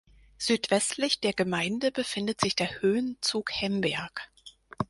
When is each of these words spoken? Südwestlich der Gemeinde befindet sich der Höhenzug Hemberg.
Südwestlich 0.39 1.19
der 1.19 1.31
Gemeinde 1.33 1.91
befindet 1.91 2.41
sich 2.41 2.55
der 2.55 2.81
Höhenzug 2.81 3.51
Hemberg. 3.53 4.31